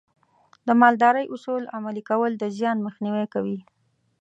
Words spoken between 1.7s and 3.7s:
عملي کول د زیان مخنیوی کوي.